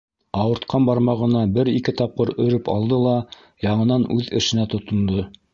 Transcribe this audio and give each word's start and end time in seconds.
Ауыртҡан 0.43 0.87
бармағына 0.87 1.43
бер-ике 1.57 1.93
тапҡыр 2.01 2.33
өрөп 2.47 2.73
алды 2.79 3.01
ла 3.07 3.15
яңынан 3.69 4.11
үҙ 4.17 4.35
эшенә 4.41 4.69
тотондо. 4.77 5.29